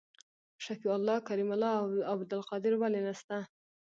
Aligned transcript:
شفیع 0.65 0.91
الله 0.97 1.17
کریم 1.27 1.49
الله 1.55 1.73
او 1.81 1.87
عبدالقادر 2.13 2.73
ولي 2.77 3.01
نسته؟ 3.07 3.37